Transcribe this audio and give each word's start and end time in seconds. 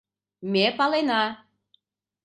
Ме 0.51 0.65
палена: 0.77 1.23